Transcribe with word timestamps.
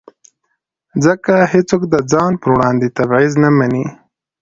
ځکه 1.05 1.33
هېڅوک 1.53 1.83
د 1.93 1.95
ځان 2.11 2.31
پر 2.41 2.49
وړاندې 2.55 2.87
تبعیض 2.97 3.33
نه 3.43 3.49
مني. 3.57 3.85